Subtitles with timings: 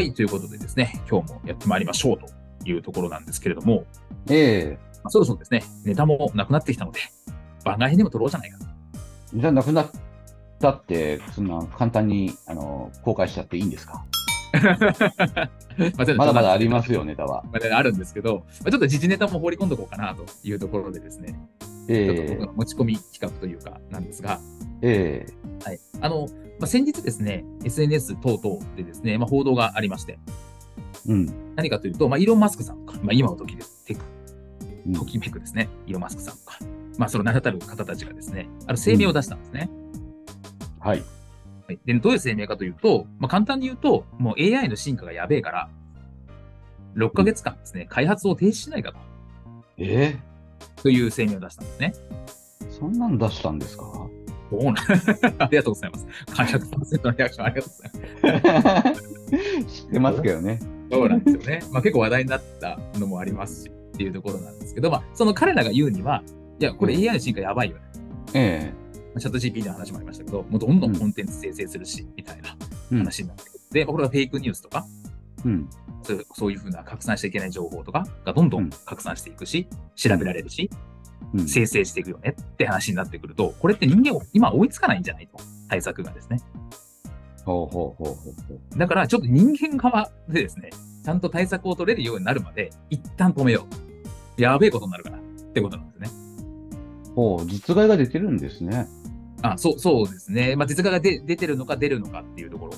[0.00, 2.26] はい、ということでですね、今日もやってまいりましょうと
[2.66, 3.84] いうところなんですけれども、
[4.30, 7.00] えまあそろそろですね、ネタもなくなってきたので、
[7.66, 8.56] 番外編でも撮ろうじゃないか
[9.34, 9.90] じゃあなくなっ
[10.58, 14.06] たって、そんな簡単にあの公開しちゃっていいんですか？
[14.56, 15.50] まあ
[16.16, 17.44] まだまだありますよ、ネタは。
[17.52, 24.40] まああるんですけど、まあ、ちょっと時事ネタも放り込んどこうかなというところでですね、ちょっとえ僕の持ち込み企画というかなんですが、
[24.82, 25.80] ええはい。
[26.00, 26.26] あの、
[26.58, 30.18] まあ、先日ですね、SNS 等々でですね、まあ、報道がありまして、
[31.08, 31.54] えうん。
[31.56, 34.00] 何かというと、まあ、イーロン・マスクさんとか、まあ、今の時で、テク、
[34.86, 36.58] うんときめくですね、イーロン・マスクさんとか、
[36.98, 39.70] まあ、その名だたる方たちがですね、ある声明を出したんですね。
[40.78, 41.02] はい。
[41.66, 45.68] はい、で、どういう声明かというと、まあ、簡単に言うと、もう AI の進化がやべえから、
[46.96, 48.98] 6ヶ月間ですね、開発を停止しないかと、
[49.78, 50.18] え
[50.82, 51.92] という声明を出したんですね。
[52.66, 54.08] えそんなん出したんですか？
[54.50, 56.06] どうなんありがとうございます。
[56.26, 57.72] 100%のリアクションありがとう
[58.22, 59.10] ございます。
[59.84, 60.58] 知ってますけどね。
[60.90, 61.62] そうなんですよね。
[61.70, 66.22] まあ結構話題になったのもありますしっていうところなんですけど、まあその彼らが言うには、
[66.58, 67.82] いや、これ AI の進化やばいよね。
[68.34, 68.72] え
[69.18, 72.56] チャット GP の話もありましたけど、もうどんどんコンテンツ生成するし、みたいな
[72.92, 72.98] えうん。
[72.98, 73.60] 話になってくる。
[73.72, 74.86] で、まあこれがフェイクニュースとか、
[75.44, 75.68] うん。
[76.02, 79.66] そうそういうふうな拡散しちゃいけない情報とかがどんどん拡散していくし、
[79.96, 80.78] 調べられるし、うん。
[81.46, 85.38] 生成していくよねって話になってくると、これって人間を今追いつかないんじゃないと？
[85.68, 86.40] 対策がですね。
[87.44, 88.78] ほうほうほうほうほう。
[88.78, 90.70] だからちょっと人間側でですね、
[91.04, 93.66] ちゃんと対策を取れるようになるまで、一旦止めよ
[94.36, 94.42] う。
[94.42, 95.20] やべえことになるからっ
[95.52, 96.08] てことなんですね。
[97.14, 98.88] ほう、実害が出てるんですね。
[99.42, 100.56] あ、そう、そうですね。
[100.56, 102.72] まあ、実害が出出てるのか出るのかっていうところ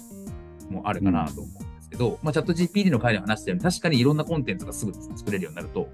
[0.71, 5.89] もあるかなと思うんですけど、まあ、チャット GPD の回で話したように、確かにいろんなコンテンツがすぐ作れるようになると、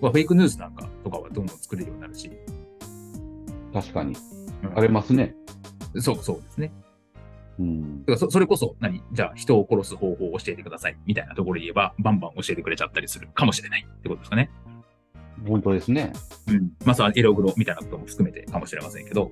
[0.00, 2.30] まあ、フェイクニュースなんかとかはどんどん作れるようになるし、
[3.72, 4.14] 確かに。
[4.14, 4.36] うん
[4.72, 5.34] 荒れますね。
[6.00, 6.72] そう、そうですね。
[7.58, 8.00] うん。
[8.00, 14.50] だからそそれこそ何、じゃあ人を殺す方法を教えてくださいみたいなところで言えば、バンバン教えてくれちゃったりするかもしれないってことですかね。
[15.46, 16.12] 本当ですね。
[16.48, 16.72] うん。
[16.84, 19.30] まあ、エログロみたいなことも含めてかもしれませんけど、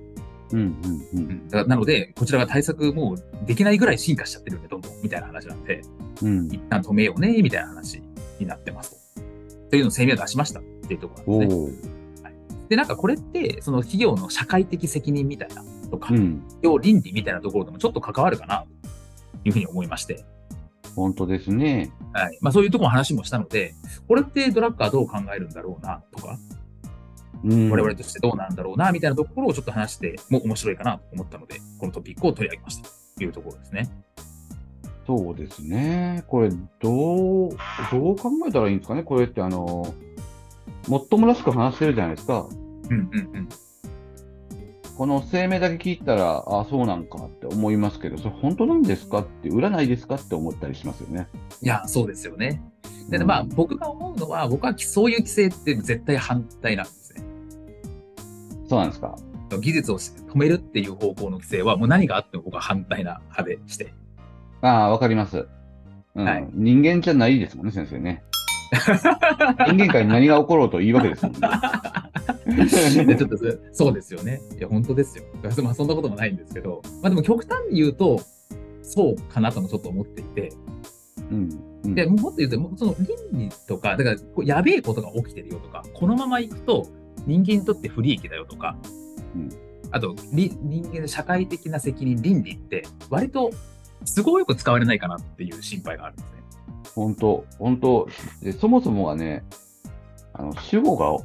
[0.51, 0.75] うんうんう。
[1.13, 1.47] うんん。
[1.47, 5.81] だなので、こちらが対策もうできないぐらい進化しちゃってるんで、どんどんみたいな話なんで、
[6.21, 6.47] うん。
[6.47, 8.01] 一旦止めようね、みたいな話
[8.39, 9.04] になってます
[9.65, 9.71] と。
[9.71, 11.89] というのを声明を出しましたっていうところおなんですね。
[12.65, 12.69] お。
[12.69, 16.41] で、なんかこれって、その企業の社会的責任みたいなとか、うん。
[16.41, 18.65] 企業倫理みたいなところともちょっと関わるかな、
[19.43, 20.25] というふうに思いまして、
[20.95, 21.91] 本当ですね。
[22.13, 22.37] はい。
[22.41, 23.75] まあそういうところの話もしたので、
[24.07, 26.39] これってドラッカーどう考えるんだろうな、とか、
[27.43, 27.69] うん。
[27.69, 33.89] 我々としてどうなんだろうな、みたいなところをちょっと話しても面白いかなと思ったので、このトピックを取り上げましたというところですね。
[35.07, 36.23] そうですね。
[36.27, 37.49] これ、どう、
[37.91, 39.03] どう考えたらいいんですかね？
[39.03, 39.93] これって、あの、
[40.87, 42.47] もっともらしく話してるじゃないですか。
[42.89, 43.49] うんうんうん。
[44.97, 51.27] この声明だけ聞いたら、ああ、そうなんかって思いますけど、それ本当なんですかって、占いですかって思ったりしますよね。
[51.61, 52.63] いや、そうですよね。
[53.09, 57.23] で、うんまあ、僕が思うのは、僕はそういう規制って絶対反対なんですね。
[58.69, 59.15] そうなんですか。
[59.61, 63.93] 技術を止めるっていう方向の規制は、もう何があっても僕は反対な派でして。
[64.65, 65.47] ああ、わかります。
[66.15, 68.23] うんはい人間じゃないですもんね、先生ね。
[69.67, 71.39] 人間界に何が起ころうといいわけですもんね。
[73.05, 74.41] でちょっとそそうですよね。
[74.57, 75.25] いや、本当ですよ。
[75.61, 78.19] まあ、そんなこともないんですけど、まあでも極端に言うと、
[78.81, 80.51] そうかなともちょっと思っていて、
[81.29, 81.49] うん。
[81.83, 86.87] うんで、もっと言うと、その倫理とか、だから、こうやべえことが起きてるよとか、このまま行くと
[87.27, 88.75] 人間にとって不利益だよとか、
[89.35, 89.49] うん
[89.91, 93.51] あと、り人間の社会的な責任、倫理って、割と
[94.13, 96.35] 都合よく使われないかなっていう心配があるんですね。
[96.95, 98.07] 本当、本当
[98.41, 99.43] で、そもそもがね、
[100.33, 101.17] あの、主語が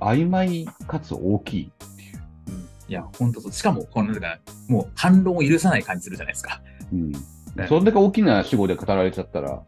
[0.00, 1.72] 曖昧かつ大きい。
[2.48, 2.54] うん、
[2.88, 3.52] いや、本当そう。
[3.52, 4.38] しかも、この、なんか、
[4.68, 6.60] もう反論を許さない感じするじゃないですか。
[6.92, 7.12] うん。
[7.12, 7.20] ね
[7.68, 9.62] そんだけ大きな主語で語られちゃったら、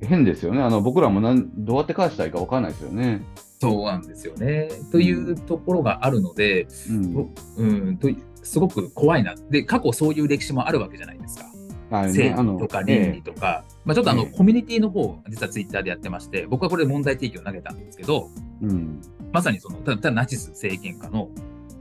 [0.00, 0.62] 変ですよね。
[0.62, 3.22] あの、僕らもなんどうやって返したらいいかわかんないですよね。
[3.60, 4.70] そうなんですよね。
[4.90, 7.34] というところがあるので、うん。
[7.58, 9.34] うん、といすごく怖いな。
[9.50, 11.44] で、過去そういう歴史もあるわけじゃないですか。
[11.90, 18.30] 正義とか倫理とか、まあ、ちょっとあの、ええコミュニティの方、実はツイッターでやってまして、僕はこれで問題提起を投げたんですけど、
[18.62, 19.00] ええうん。
[19.32, 21.28] まさにその、ただナチス政権下の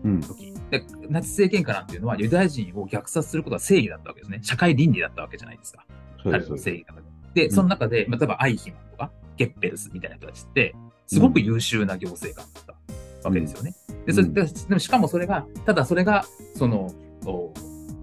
[0.04, 0.22] うん。
[0.22, 4.40] 時で、ナチス政権下なんていうのはユダヤ人を虐殺することは正義だったわけですね。
[4.42, 5.86] 社会倫理だったわけじゃないですか。
[6.24, 6.58] 彼の。
[6.58, 7.02] 正義の中
[7.34, 7.42] で。
[7.42, 10.76] で、んその中で、まあ、例えばアイヒマンとか、ゲッペルスみたいな人たちって、
[11.08, 12.78] すごく優秀な行政官だっ
[13.22, 13.74] たわけですよね。
[14.06, 16.26] で、それうんででもしかもそれが、ただそれが、
[16.56, 16.94] その、
[17.26, 17.54] お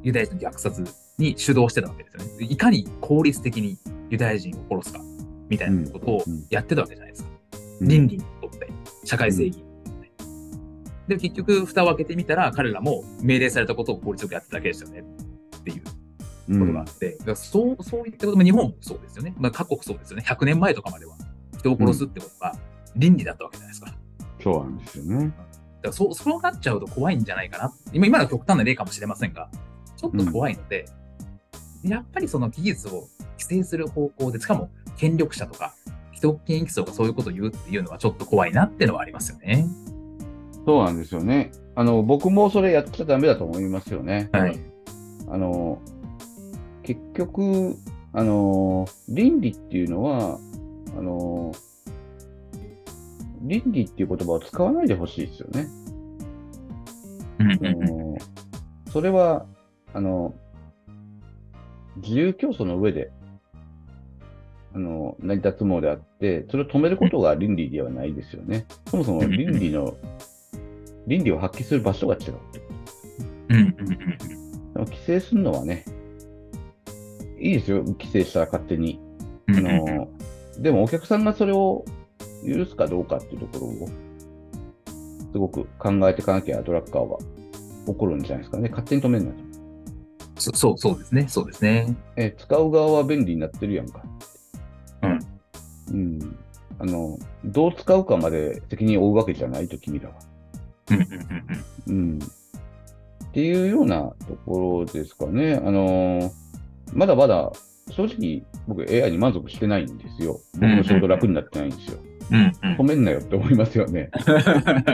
[0.06, 0.84] ユダヤ人の虐殺
[1.18, 2.38] に主導してたわけですよね。
[2.38, 3.76] でいかに効率的に
[4.08, 5.00] ユダヤ人を殺すか、
[5.48, 7.30] みたいなことをうんうんやってたわけじゃないですか。
[7.80, 8.70] うん倫理にとって、
[9.04, 9.94] 社会正義にとっ
[11.08, 11.16] て。
[11.16, 15.00] で、結局、蓋を開けてみたら、彼らも命令されたことを効率よくやってただけですよね。
[15.58, 15.82] っていう
[16.48, 19.34] うんことがあって、だからそう、そういったことも日本もそうですよね。
[19.38, 20.24] まあ、各国そうですよね。
[20.24, 21.16] 100年前とかまでは
[21.58, 22.54] 人を殺すってことが
[22.94, 23.86] 倫理だったわけじゃないですか。
[23.88, 23.98] だか
[24.42, 25.32] そうなんですよね。
[25.86, 27.72] らそう、そうなっちゃうと怖いんじゃないかな。
[27.92, 29.50] 今、今のは極端な例かもしれませんが、
[29.96, 30.86] ちょっと怖いので、
[31.84, 33.08] やっぱりその技術を
[33.38, 35.74] 規制する方向で、しかも権力者とか、
[36.14, 39.66] 既得権益層がそういうことを言うっていうのはちょっと怖いなっていうのはありますよね。
[40.64, 41.52] そうなんですよね。
[41.74, 44.30] あの、僕もそれやっちゃダメだと思いますよね。
[44.32, 44.58] はい。
[45.28, 45.80] あの、
[46.82, 47.76] 結局、
[48.12, 50.38] あの、倫理っていうのは、
[50.98, 51.52] あの、
[53.42, 55.68] 倫理っていう言葉を使わないでほしいですよね。
[57.38, 58.16] うん
[58.90, 59.44] それは、
[59.92, 60.34] あの、
[61.96, 63.10] 自由競争の上で、
[64.74, 68.66] あの、成り立つものであって、それを止めることが倫理ではないですよね。
[68.90, 69.96] そもそも倫理の、
[71.06, 72.34] 倫理を発揮する場所が違う。
[73.48, 75.84] でも規制するのはね、
[77.38, 79.00] いいですよ、規制したら勝手に。
[79.48, 80.08] あの、
[80.58, 81.84] でもお客さんがそれを
[82.46, 83.88] 許すかどうかっていうところを、
[85.32, 87.18] すごく考えていかなきゃドラッカーは
[87.86, 88.68] 起こるんじゃないですかね。
[88.68, 89.45] 勝手に止めるんだと。
[90.38, 91.26] そそう、そうですね。
[91.28, 91.94] そうですね。
[92.16, 94.02] え、使う側は便利になってるやんか。
[95.02, 95.18] うん。
[95.90, 96.36] うん。
[96.78, 100.14] あの、どう使うかまで責任を負うわけじゃないと、君らは。
[101.86, 102.18] うん。
[102.18, 105.54] っていうようなところですかね。
[105.54, 106.30] あのー
[106.92, 107.50] まだまだ、
[107.90, 110.40] 正直、僕 AI に満足してないんですよ。
[110.54, 111.98] 僕の仕事楽になってないんですよ。
[111.98, 114.10] うんうん止めんなよって思いますよね。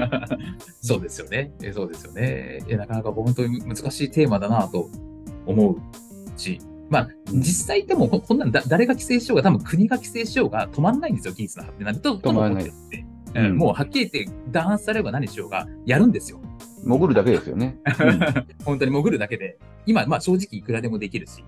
[0.83, 1.50] そうですよね。
[1.62, 2.59] えそうですよね。
[2.69, 4.88] いやなかなか本当に難しいテーマだなと
[5.47, 5.77] 思う
[6.37, 6.61] し、
[6.91, 12.00] まあ、うん実際でもここんなんだ誰が規制しようが、多分国が規制しようが止まんないんですよ、技術の発展なんて。
[12.03, 13.05] と止まらないってて
[13.35, 16.41] うんうんもうはっきり言って弾圧されようが何しようがやるんですよ。
[16.85, 17.79] 潜るだけですよね。
[18.65, 19.59] 本当に潜るだけで。
[19.87, 21.45] 今、まあ正直いくらでもできるし、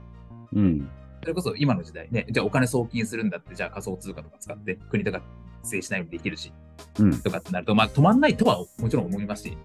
[0.52, 0.64] うん。
[0.64, 0.88] うん。
[1.20, 5.20] それこそ今の時代ね、じゃあお金送金するんだって、じゃあ仮想通貨とか使って国とか
[5.62, 6.52] 規制しないようにできるし、
[6.98, 7.20] うん。
[7.20, 9.58] とかってなると、まあ止まんないとはもちろん思いますし、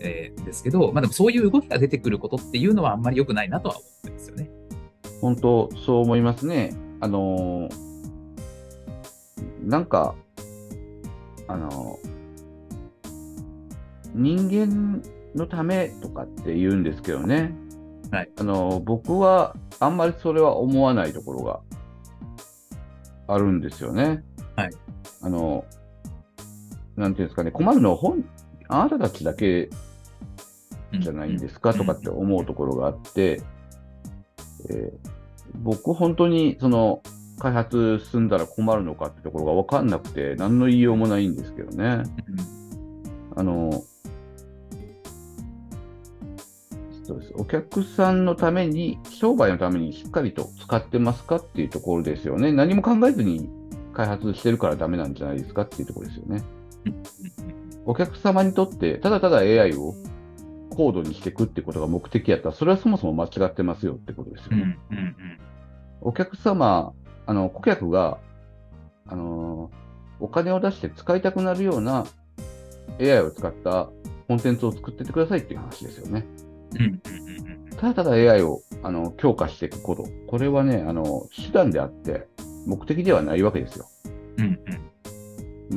[0.00, 4.50] えーですけど、まあでもそういう動きが出てくることっていうのはあんまり良くないなとは思ってますよね。
[5.20, 6.74] 本当、そう思いますね。
[7.00, 7.86] あのー
[9.64, 10.14] なんか、
[11.48, 12.16] あのー
[14.14, 15.02] 人間
[15.34, 17.54] のためとかって言うんですけどね。
[18.10, 18.30] はい。
[18.38, 21.60] あのー僕はあんまりそれは思わないところが
[23.28, 24.24] あるんですよね。
[24.54, 24.70] はい。
[25.22, 28.24] あのーなんていうんですかね、困るのは本、
[28.68, 29.70] あなたたちだけ
[30.98, 31.74] じゃないんですか？
[31.74, 33.42] とかって思うところがあって、
[34.70, 35.16] えー
[35.62, 37.02] 僕、本当にその
[37.38, 42.02] 開発進んだら困るのかってところが分かんなくて、何の言いようもないんですけどね。
[43.36, 43.84] あの、
[47.04, 47.32] そうです。
[47.36, 52.52] お客さんのために、商売のためにしっかりと使ってますかっていうところですよね。
[52.52, 53.48] 何も考えずに
[53.94, 56.42] 開発してるからダメなんじゃないですかっていうところですよね。
[57.86, 59.94] お客様にとって、ただただ AI を
[60.70, 64.78] 高度にしていくってことが目的やったら、それはそもそも間違ってますよってことですようんね。
[64.90, 65.14] うんうん
[66.02, 66.92] お客様、
[67.24, 68.18] あの、顧客が、
[69.08, 69.70] あの
[70.18, 72.06] お金を出して使いたくなるような
[73.00, 73.88] AI を使った
[74.26, 76.26] コンテンツを作ってってくださいっていう話ですよね。
[76.74, 82.26] うんうんうんうんただただ AI をあの強化していくこと、これはね、あの、手段であって、
[82.66, 83.86] 目的ではないわけですよ。
[84.38, 84.85] うんうん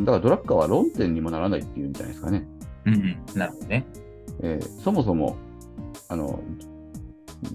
[0.05, 2.45] だからドラッカーは論点にもならないっていうんじゃないですかね。
[2.85, 3.85] うんうんなるほどね。
[4.41, 5.37] えーそもそも、
[6.07, 6.41] あの、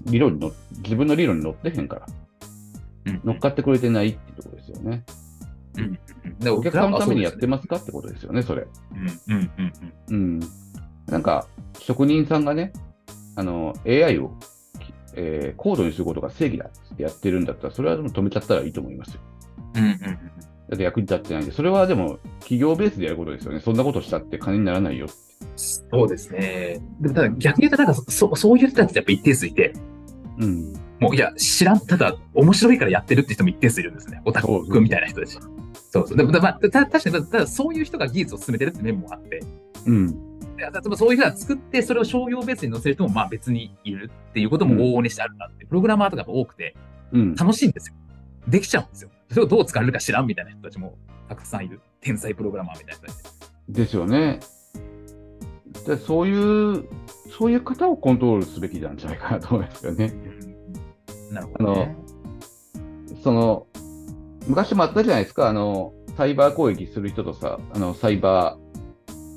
[0.05, 0.51] 理論にの、
[0.83, 2.05] 自分の理論に乗ってへんから、
[3.05, 5.03] うん乗っかってくれてないっていうところですよね。
[5.77, 5.99] うん
[6.39, 8.67] でお客さんのためにやってまますかってことですよね、それ。
[9.27, 9.73] うんうんうん
[10.09, 10.39] うんうん。
[11.07, 11.47] なんか、
[11.79, 12.73] 職人さんがね、
[13.35, 14.31] あの、AI を、
[15.15, 19.21] えー高度にすることが正義だってやってるんだったら、それはでも止めちゃったらいいと思いますよ。
[19.75, 20.24] うんうんうん
[20.69, 23.59] だって役に立ってないんで、それはでも企業ベースでやることですよね。
[23.59, 25.07] そんなことしたって金にならないよ。
[25.55, 26.79] そうですね。
[26.99, 29.73] でもただ逆に言うと、なんかそそういう人たちってやっぱ一定数いて、
[30.39, 30.73] うん。
[30.99, 34.21] もういや、知らん、ただ面白いからやってるって人も一定数いるんですね。
[34.25, 35.37] オタクみたいな人たち。
[35.91, 36.17] そうそう。
[36.17, 39.41] でも、まあ、た確かに、ただそういう人が技術を進めてるって面もあって、
[39.85, 40.09] うん。
[40.57, 46.75] いや例えばそういう人が作って、それを商業ベースに載せる人もまあ別にいるっていうことも往々にしてあるなって、プログラマーとかが多くて、
[47.11, 47.35] うん。
[47.35, 47.95] 楽しいんですよ。
[48.47, 49.09] できちゃうんですよ。
[49.29, 51.81] それをどう使われるか知らんみたいな人たちもたくさんいる。
[52.01, 53.35] 天才プログラマーみたいな人たち。
[53.69, 54.39] ですよね。
[55.85, 56.85] でそういう、
[57.37, 60.13] そういう方をコントロールすべきなんじゃないかなと思いますよね。
[61.31, 61.95] なるほど、ね。
[63.23, 63.67] その、
[64.47, 68.57] 昔もあったじゃないですか、あの、サイバー攻撃する人とさ、あの、サイバ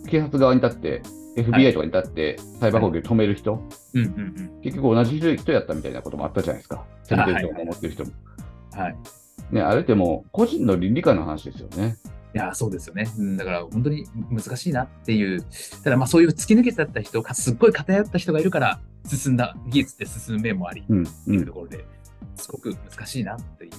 [0.05, 1.03] ー、警察側に立って、
[1.37, 3.63] FBI とかに立って、サイバー攻撃を止める人、
[3.95, 4.61] うんうんうん。
[4.63, 6.85] 結局同じ人やったみたいなこともあったじゃないですか。
[7.05, 8.13] 攻めてる人を守ってる人も。
[8.73, 8.97] はい。
[9.51, 11.97] ね、あれってもう、個人の倫理観の話ですよね。
[12.35, 13.11] いや、そうですよね。
[13.19, 15.43] うんだから本当に難しいなっていう。
[15.83, 21.85] ただまあそういう突き抜けてった人、かすっごい偏った人がいるから、進んだ、技術って進む面もあり、うん、っていうところで、
[22.37, 23.71] すごく難しいなっていう。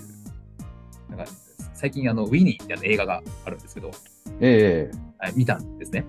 [1.10, 1.32] なんか
[1.74, 3.92] 最近あの、ウィニーって映画があるんですけど、
[4.42, 6.06] ええはい、見たんですね。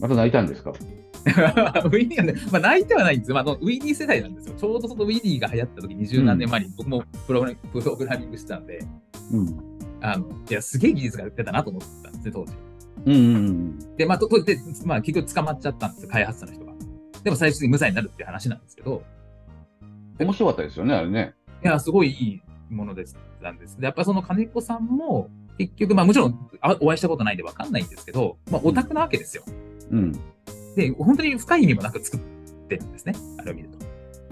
[0.00, 0.72] また泣いたんですか？
[1.84, 3.34] ウィニーはね、まあ泣いてはないんですよ。
[3.34, 4.54] まあ、ウィニー世代なんですよ。
[4.56, 7.46] ちょうどそのウィニーが流行った時、二十何年前に僕もプログ
[8.06, 8.80] ラミングしてたんで、
[9.32, 9.56] うん。
[10.00, 12.52] あの、いや、すげえ技術が出たなと思ってたんですね、当時。
[13.06, 13.96] うんうんうん。
[13.96, 16.72] で、まあ、と、とで、まあ、結局捕まっちゃったんですよ、開発者の人が。
[17.22, 19.02] でも最終的に無罪になるっていう話なんですけど、
[20.18, 21.34] 面白かったですよね、あれね。
[21.62, 23.78] いや、すごいいいものです、なんです。
[23.78, 29.44] で、やっぱその金子さんも、結局、まあもちろんあお会いしたことないんでわかんないんですけど、まあオタクなわけですよ。
[29.90, 30.12] うん。
[30.76, 32.20] で、本当に深い意味もなく作っ
[32.68, 33.80] てるんですね、あれを見ると。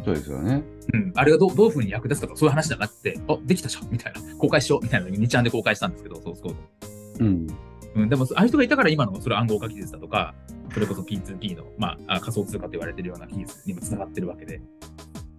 [0.05, 0.63] そうですよね。
[0.95, 4.21] うん、あれがどうどういう風に役立つかとかそういう話じゃなくて、あ、できたじゃんみたいな。
[4.37, 7.25] 公開しようみたいなのに2ちゃんで公開したんですけど、ソースコード。
[7.25, 7.47] うん。
[7.95, 10.35] うん、でも、ああいう人がいたから今のそれ暗号化技術だとか、
[10.73, 14.61] それこそ P2P の、まあ、あ仮想通貨と言われてるような技術にもつながってるわけで、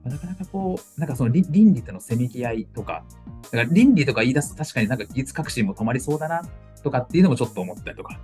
[0.04, 3.06] まあなかなかこう、なんかその倫倫理とのせめぎ合いとか、
[3.44, 6.42] だから倫理とか言い出すと確かになんか技術革新も止まりそうだな
[6.84, 8.20] とかっていうのもちょっと思ったりとか、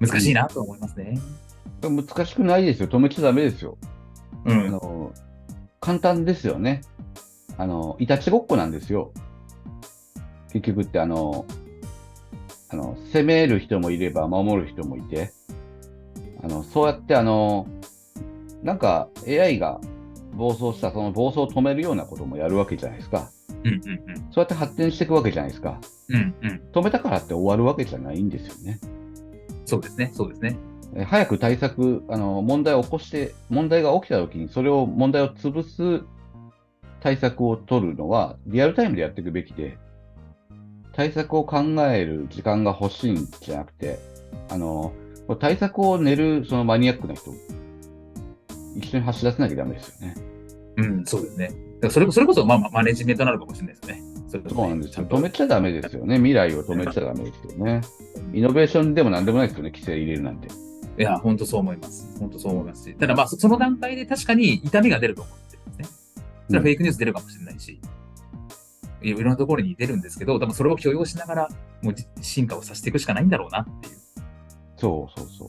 [0.00, 1.18] 難しいなと思いますね。
[1.82, 2.88] 難しくないですよ。
[2.88, 3.78] 止めちゃダメですよ。
[4.46, 4.70] あうん。
[4.70, 5.12] の、
[5.80, 6.82] 簡単ですよね。
[7.56, 9.12] あの、いたちごっこなんですよ。
[10.52, 11.44] 結局ってあの、
[12.70, 15.32] あの、攻める人もいれば守る人もいて、
[16.42, 17.66] あの、そうやってあの、
[18.62, 19.80] なんか AI が
[20.34, 23.30] 暴走したその暴走を止めるようなこともやるわけじゃないですか。
[23.64, 23.80] うんうん
[24.30, 25.80] そうやって発展していくわけじゃないですか。
[26.08, 26.34] うん。
[26.42, 26.60] うんうん。
[26.72, 28.78] 止めたからって終わるわけじゃないんですよね。
[29.68, 30.56] そうですね、そうですね。
[30.96, 36.06] え早く対策、あの、問題を起こして、問題が起きたときに、それを、問題を潰す
[37.00, 39.76] 対策を取るのは、リアルタイムでやっていくべきで、
[40.94, 41.60] 対策を考
[41.92, 43.98] える時間が欲しいんじゃなくて、
[44.48, 44.94] あの、
[45.38, 47.30] 対策を練る、そのマニアックな人、
[48.74, 50.14] 一緒に走らせなきゃダメですよね。
[50.78, 51.50] うん、そうですね。
[51.90, 54.02] それそれこそ、まあ、まあマネジメントなのかもしれないですね。
[54.28, 55.06] そうなんですよ。
[55.06, 56.16] 止めちゃダメですよね。
[56.16, 57.80] 未来を止めちゃダメですよね。
[58.32, 59.70] イノベーションでも何でもないですよね。
[59.70, 60.48] 規制入れるなんて。
[60.98, 62.16] いや、本当そう思います。
[62.18, 62.94] 本当そう思いますし。
[62.94, 65.98] ただまあ、そその段階で確かに痛みが出ると思ってるんですね。
[66.48, 67.80] それはフェイクニュース出るかもしれないし、
[69.00, 71.48] いろいろなところに出るんですけど、多分それを許容しながら、
[71.82, 73.94] もうじ進化をさせていくしかないんだろうなっていう。
[74.76, 75.48] そうそうそう。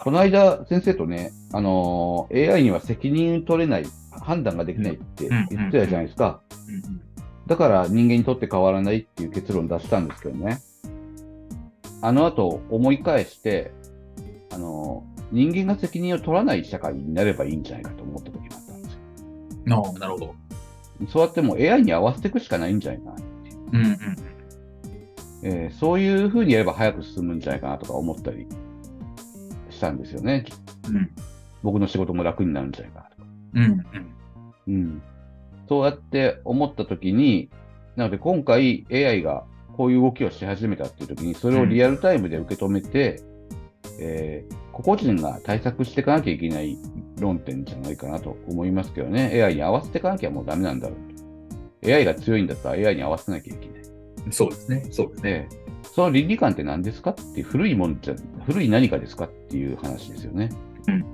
[0.00, 6.42] この間、先生とね、あのー AI には責任取れない、判断ができないって言ってたじゃないですか。
[6.68, 7.11] うんうん
[7.46, 10.60] だから人間にとって変わらないっていう結論を出したんですけどね。
[12.00, 13.72] あの後、思い返して、
[14.52, 19.82] あのー人間が責任を取らない社会になればいいんじゃないかと思った時もあったんですよ。
[19.82, 20.34] ああ、なるほど。
[21.08, 23.16] そうやってもう AI に合わせていくしかないんじゃないかな。
[23.72, 23.96] うんうん
[25.44, 28.46] えーそういうふうにやれば早く進むんじゃないかなとか思ったり
[29.70, 30.44] したんですよね。
[30.88, 30.96] うん。
[30.96, 31.10] うん
[31.62, 33.28] 僕の仕事も楽になるんじゃないかなとか。
[33.54, 33.84] うんうん。
[34.66, 35.02] うん。
[35.72, 37.48] そうやって思ったときに、
[37.96, 43.22] なので今回 AI がこういう動きをし始めたっていうときに、それをリアルタイムで受け止めて、
[43.98, 46.78] えー個々人が対策していかなきゃいけない
[47.20, 49.42] 論点じゃないかなと思いますけどね。
[49.42, 51.94] AI に合わせていかなきゃもうダメなんだろうと。
[51.94, 53.82] AI が強いんだったら AI に合わせなきゃいけない。
[54.30, 54.86] そうですね。
[54.90, 55.48] そうですね。
[55.50, 58.14] で、その倫理観って何ですかっていう古いもんじゃ、
[58.46, 60.48] 古い何かですかっていう話ですよね。
[60.88, 61.04] うん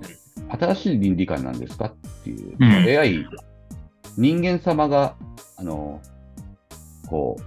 [0.50, 3.26] 新しい倫理観なんですかっていう、うん AI、
[4.18, 5.14] 人間様が、
[5.56, 6.00] あの、
[7.08, 7.42] こう、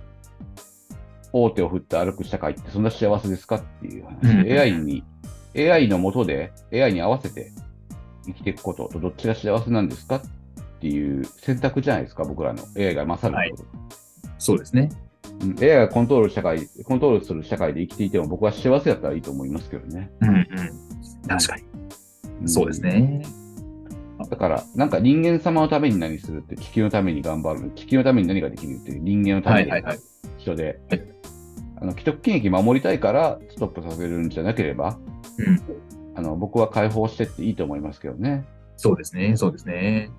[1.33, 5.03] 大手を振って歩く社会ってそんな幸せですかっていう話で、うん AI に、
[5.55, 7.51] AI の下で AI に合わせて
[8.25, 10.21] 生きていくこととどっちが幸せなんですかっ
[10.79, 13.65] ていう選択じゃないですか、僕らの AI が勝ること。
[14.39, 14.89] そうですね。
[15.41, 20.09] うん AI がコントロール社会、コントロールする社会で生きていても僕は幸せだったらいいと思いますけどね。
[20.21, 20.45] うんうん。
[21.27, 21.63] 確かに。
[22.45, 22.81] そうです。
[22.81, 23.23] ね。
[24.29, 29.99] だから、なんか人間様のために何するって、地球のために頑張る、地球のために何ができるっていう人間のためにはいはいはい。
[30.37, 31.07] 人で、はい
[31.81, 34.99] あの既得権益守りたいからストップさせるんじゃなければ、
[35.39, 35.59] うん。
[36.15, 38.45] あの僕は解放してっていいと思いますけどね。
[38.77, 39.35] そうですね。
[39.35, 40.11] そうですね。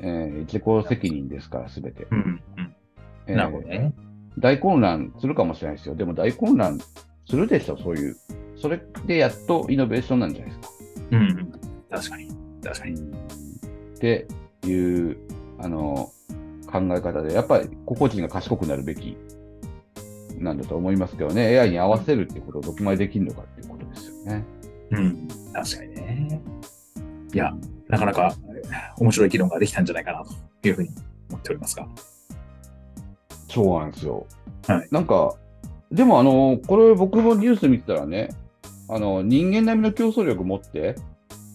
[0.00, 2.06] えー自己責任ですから、すべて。
[2.10, 2.42] うん。
[2.56, 2.74] うん。
[3.26, 3.92] えーなるほどね。
[4.38, 5.94] 大混乱するかもしれないですよ。
[5.94, 6.78] でも大混乱
[7.26, 8.16] するでしょ、そういう。
[8.56, 10.68] それでやっとイノベーションなんじゃないですか。
[11.10, 11.52] うんうん。
[11.90, 12.28] 確かに。
[12.62, 12.96] 確かに。
[14.00, 14.26] って
[14.66, 15.18] いう
[15.58, 16.10] あの
[16.72, 19.18] 考え方で、やっぱり個々人が賢くなるべき
[20.38, 24.44] なんだと思いますけどね、AI に合わせるっていうことをどこまでできるのかっていうことですよね。
[24.92, 25.28] うん。
[25.52, 26.40] 確かにね。
[27.34, 27.54] いや、
[27.88, 28.34] なかなか
[28.98, 30.24] 面白い議論ができたんじゃないかな
[30.62, 30.88] というふうに
[31.28, 31.86] 思っておりますが。
[33.50, 34.26] そうなんですよ。
[34.66, 35.34] はいなんか、
[35.92, 38.30] でもあの、これ僕もニュース見てたらね、
[38.88, 40.96] あの、人間並みの競争力持って、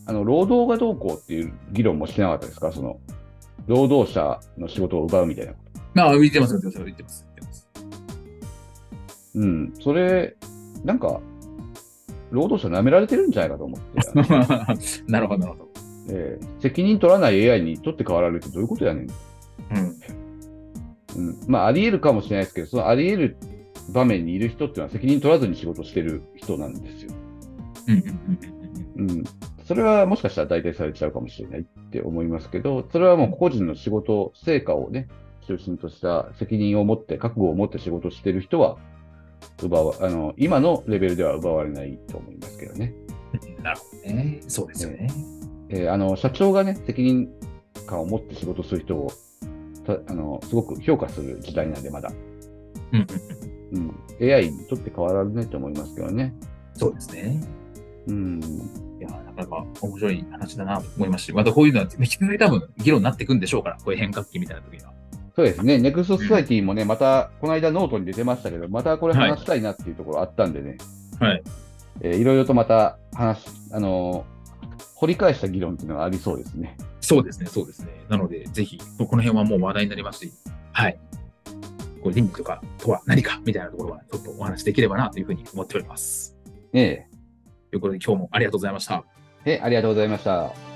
[0.08, 2.72] あの、労働がどうこうっていう議論もしなかったですか？
[2.72, 3.00] その、
[3.68, 5.54] 労働者の仕事を奪うみたいな。
[5.94, 7.26] まあ、言ってます、言ってます、言ってます。
[7.36, 7.68] 言ってます
[9.36, 9.74] うん。
[9.80, 10.36] それ、
[10.84, 11.20] なんか、
[12.32, 14.12] 労働者舐められてるんじゃないかと思って。
[15.12, 15.70] なるほど、なるほど。
[16.10, 19.08] えー責任取らない AI に取って代わられるってどういうことやねん。
[21.16, 21.28] うん。
[21.28, 21.38] うん。
[21.48, 23.38] まあ、あり得るかもしれないですけど、そのあり得る
[23.94, 27.12] 場面にいる人っていうのは責任取らずに仕事してる人なんですよ。
[28.98, 29.24] うん。
[29.66, 35.08] それはもしかしたら代替されちゃうかもしれないって思いますけど、それはもう個々人の仕事、成果をね、
[35.48, 38.78] 中心とした責任を持って、覚悟を持って仕事してる人は、
[39.62, 42.94] 奪わ、あの、今のレベルでは奪われないと思いますけどね。
[43.58, 43.64] うん。
[43.64, 44.40] なるほどね。
[44.48, 45.08] そうですよね。
[45.70, 47.28] えーあの、社長がね、責任
[47.88, 49.12] 感を持って仕事する人を、
[49.86, 52.12] たあの、すごく評価する時代なんで、まだ。
[52.92, 53.08] うん
[53.72, 54.34] うん。
[54.34, 56.34] AI にとって変わらないと思いますけどね。
[56.76, 57.42] そうですね。
[58.08, 58.40] うん。
[59.08, 64.92] いや、なかなか面白い話だなと思いますし、またこういうのは、引き続き多分議論になっていくんでしょうから、こういう変革期みたいな時には。
[65.36, 65.78] そうですね。
[65.78, 70.78] Next Society もね、また、この間ノートに出てましたけど、またこれ話したいなっていうところあったんでね。
[71.20, 71.44] はい。
[72.02, 74.36] えーいろいろとまた話、あのー
[74.96, 76.78] 掘り返した議論っていうのがありそうですね。
[77.02, 77.90] そうですね、そうですね。
[78.10, 80.32] なので、ぜひ、この辺はもう話題になりますし、
[80.72, 80.98] はい。
[82.02, 86.36] これ、倫理とかとは何かみたいなところは、ちょっとお話しできればなというふうに思っております。
[86.74, 87.15] えと
[87.76, 89.04] いうことで、今日もありがとうございました。
[89.46, 90.75] ええ、ありがとうございました。